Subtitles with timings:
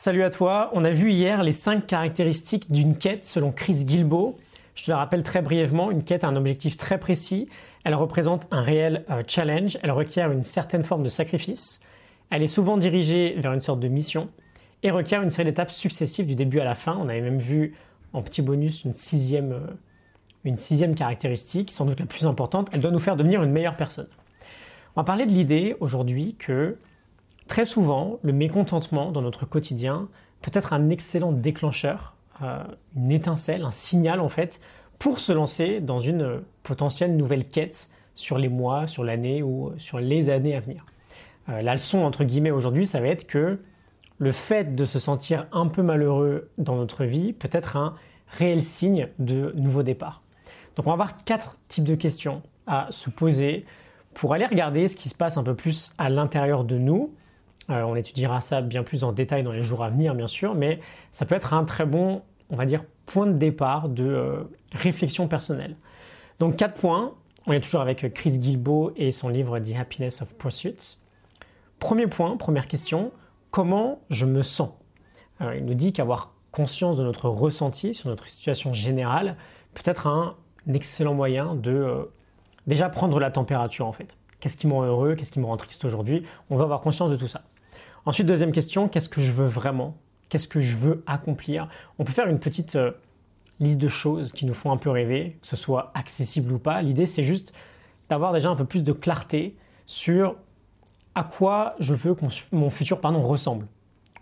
[0.00, 4.38] Salut à toi, on a vu hier les 5 caractéristiques d'une quête selon Chris Gilbo.
[4.76, 7.48] Je te la rappelle très brièvement, une quête a un objectif très précis,
[7.82, 11.82] elle représente un réel euh, challenge, elle requiert une certaine forme de sacrifice,
[12.30, 14.28] elle est souvent dirigée vers une sorte de mission
[14.84, 16.96] et requiert une série d'étapes successives du début à la fin.
[17.00, 17.74] On avait même vu
[18.12, 19.74] en petit bonus une sixième, euh,
[20.44, 23.76] une sixième caractéristique, sans doute la plus importante, elle doit nous faire devenir une meilleure
[23.76, 24.08] personne.
[24.94, 26.76] On va parler de l'idée aujourd'hui que
[27.48, 30.08] Très souvent, le mécontentement dans notre quotidien
[30.42, 32.62] peut être un excellent déclencheur, euh,
[32.94, 34.60] une étincelle, un signal en fait,
[34.98, 39.98] pour se lancer dans une potentielle nouvelle quête sur les mois, sur l'année ou sur
[39.98, 40.84] les années à venir.
[41.48, 43.58] Euh, la leçon entre guillemets aujourd'hui, ça va être que
[44.18, 47.94] le fait de se sentir un peu malheureux dans notre vie peut être un
[48.28, 50.22] réel signe de nouveau départ.
[50.76, 53.64] Donc on va avoir quatre types de questions à se poser
[54.12, 57.14] pour aller regarder ce qui se passe un peu plus à l'intérieur de nous
[57.70, 60.54] euh, on étudiera ça bien plus en détail dans les jours à venir, bien sûr,
[60.54, 60.78] mais
[61.10, 65.28] ça peut être un très bon, on va dire, point de départ de euh, réflexion
[65.28, 65.76] personnelle.
[66.38, 67.14] Donc, quatre points.
[67.46, 70.98] On est toujours avec Chris Guilbeault et son livre The Happiness of Pursuit.
[71.78, 73.10] Premier point, première question,
[73.50, 74.70] comment je me sens?
[75.40, 79.36] Euh, Il nous dit qu'avoir conscience de notre ressenti sur notre situation générale
[79.72, 80.34] peut être un
[80.66, 82.10] excellent moyen de
[82.66, 84.18] déjà prendre la température en fait.
[84.40, 85.14] Qu'est-ce qui me rend heureux?
[85.14, 86.22] Qu'est-ce qui me rend triste aujourd'hui?
[86.50, 87.42] On va avoir conscience de tout ça.
[88.06, 89.96] Ensuite, deuxième question, qu'est-ce que je veux vraiment?
[90.28, 91.68] Qu'est-ce que je veux accomplir?
[91.98, 92.92] On peut faire une petite euh,
[93.60, 96.80] liste de choses qui nous font un peu rêver, que ce soit accessible ou pas.
[96.82, 97.52] L'idée, c'est juste
[98.08, 100.36] d'avoir déjà un peu plus de clarté sur
[101.14, 103.66] à quoi je veux que mon, futur pardon, ressemble.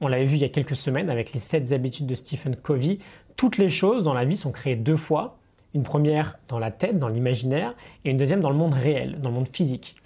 [0.00, 2.98] On l'avait vu il y a quelques semaines avec les 7 habitudes de Stephen Covey.
[3.36, 5.38] Toutes les choses dans la vie sont créées deux fois.
[5.74, 9.30] Une première dans la tête, dans l'imaginaire, et une deuxième dans le monde réel, dans
[9.30, 9.96] le monde physique.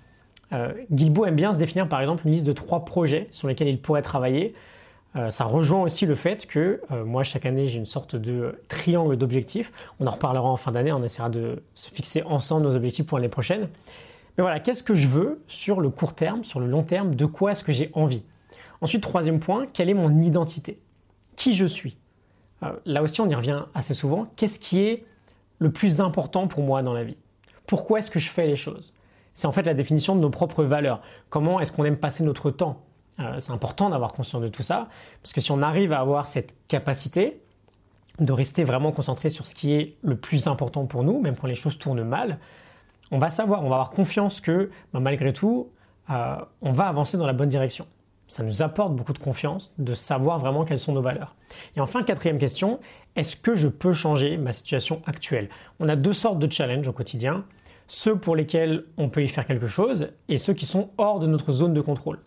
[0.53, 3.81] Euh, aime bien se définir par exemple une liste de trois projets sur lesquels il
[3.81, 4.55] pourrait travailler.
[5.17, 8.61] Euh, ça rejoint aussi le fait que euh, moi chaque année j'ai une sorte de
[8.69, 9.73] triangle d'objectifs.
[9.99, 13.19] On en reparlera en fin d'année, on essaiera de se fixer ensemble nos objectifs pour
[13.19, 13.69] l'année prochaine.
[14.37, 17.25] Mais voilà, qu'est-ce que je veux sur le court terme, sur le long terme, de
[17.25, 18.23] quoi est-ce que j'ai envie?
[18.83, 20.79] Ensuite, troisième point, quelle est mon identité?
[21.35, 21.97] Qui je suis?
[22.63, 24.27] Euh, Là aussi on y revient assez souvent.
[24.37, 25.05] Qu'est-ce qui est
[25.59, 27.17] le plus important pour moi dans la vie?
[27.67, 28.95] Pourquoi est-ce que je fais les choses?
[29.37, 31.01] C'est en fait la définition de nos propres valeurs.
[31.29, 32.81] Comment est-ce qu'on aime passer notre temps
[33.21, 34.89] euh, C'est important d'avoir conscience de tout ça,
[35.23, 37.41] parce que si on arrive à avoir cette capacité
[38.19, 41.47] de rester vraiment concentré sur ce qui est le plus important pour nous, même quand
[41.47, 42.39] les choses tournent mal,
[43.11, 45.69] on va savoir, on va avoir confiance que bah, malgré tout,
[46.09, 47.87] euh, on va avancer dans la bonne direction.
[48.29, 51.37] Ça nous apporte beaucoup de confiance de savoir vraiment quelles sont nos valeurs.
[51.77, 52.81] Et enfin, quatrième question,
[53.17, 55.51] est-ce que je peux changer ma situation actuelle?
[55.79, 57.45] On a deux sortes de challenges au quotidien
[57.89, 61.27] ceux pour lesquels on peut y faire quelque chose et ceux qui sont hors de
[61.27, 62.19] notre zone de contrôle.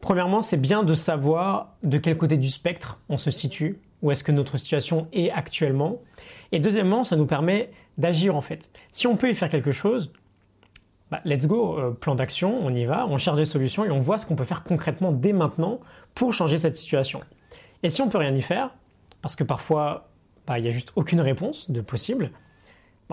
[0.00, 4.24] Premièrement, c'est bien de savoir de quel côté du spectre on se situe, où est-ce
[4.24, 6.00] que notre situation est actuellement.
[6.50, 8.68] Et deuxièmement, ça nous permet d'agir en fait.
[8.92, 10.12] Si on peut y faire quelque chose,
[11.10, 13.98] bah, let's go, euh, plan d'action, on y va, on cherche des solutions et on
[13.98, 15.80] voit ce qu'on peut faire concrètement dès maintenant
[16.14, 17.20] pour changer cette situation.
[17.82, 18.70] Et si on peut rien y faire,
[19.20, 20.08] parce que parfois
[20.46, 22.30] bah, il n'y a juste aucune réponse de possible,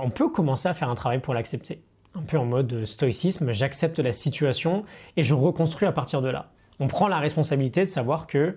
[0.03, 1.81] on peut commencer à faire un travail pour l'accepter.
[2.15, 4.83] Un peu en mode stoïcisme, j'accepte la situation
[5.15, 6.51] et je reconstruis à partir de là.
[6.79, 8.55] On prend la responsabilité de savoir que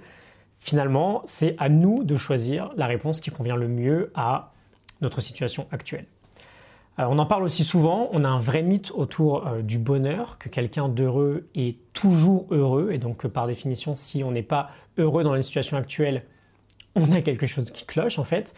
[0.59, 4.53] finalement, c'est à nous de choisir la réponse qui convient le mieux à
[5.01, 6.07] notre situation actuelle.
[6.99, 10.39] Euh, on en parle aussi souvent, on a un vrai mythe autour euh, du bonheur,
[10.39, 15.25] que quelqu'un d'heureux est toujours heureux, et donc par définition, si on n'est pas heureux
[15.25, 16.25] dans la situation actuelle,
[16.95, 18.55] on a quelque chose qui cloche en fait.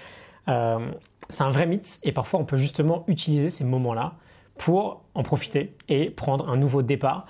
[0.48, 0.90] Euh,
[1.30, 4.14] c'est un vrai mythe et parfois on peut justement utiliser ces moments-là
[4.58, 7.26] pour en profiter et prendre un nouveau départ.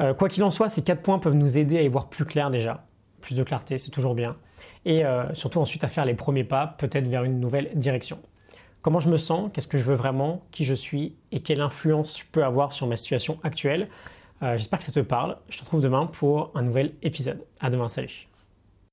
[0.00, 2.24] Euh, quoi qu'il en soit, ces quatre points peuvent nous aider à y voir plus
[2.24, 2.84] clair déjà.
[3.20, 4.36] Plus de clarté, c'est toujours bien.
[4.84, 8.18] Et euh, surtout ensuite à faire les premiers pas, peut-être vers une nouvelle direction.
[8.80, 11.14] Comment je me sens, qu'est-ce que je veux vraiment, qui je suis?
[11.30, 13.88] Et quelle influence je peux avoir sur ma situation actuelle?
[14.40, 15.36] J'espère que ça te parle.
[15.50, 17.44] Je te retrouve demain pour un nouvel épisode.
[17.60, 18.31] À demain, salut.